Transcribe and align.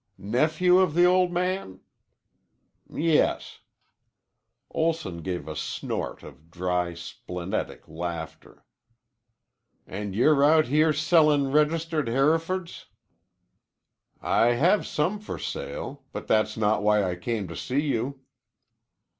"Nephew 0.17 0.79
of 0.79 0.95
the 0.95 1.05
old 1.05 1.31
man?" 1.31 1.79
"Yes." 2.91 3.59
Olson 4.71 5.21
gave 5.21 5.47
a 5.47 5.55
snort 5.55 6.23
of 6.23 6.49
dry, 6.49 6.95
splenetic 6.95 7.87
laughter. 7.87 8.65
"And 9.85 10.15
you're 10.15 10.43
out 10.43 10.65
here 10.65 10.91
sellin' 10.91 11.51
registered 11.51 12.07
Herefords." 12.07 12.87
"I 14.19 14.53
have 14.53 14.87
some 14.87 15.19
for 15.19 15.37
sale. 15.37 16.01
But 16.11 16.25
that's 16.25 16.57
not 16.57 16.81
why 16.81 17.03
I 17.03 17.15
came 17.15 17.47
to 17.47 17.55
see 17.55 17.81
you." 17.81 18.21